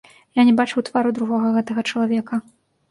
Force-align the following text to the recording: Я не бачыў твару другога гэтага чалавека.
Я 0.39 0.45
не 0.47 0.53
бачыў 0.61 0.85
твару 0.89 1.13
другога 1.21 1.55
гэтага 1.59 1.81
чалавека. 1.91 2.45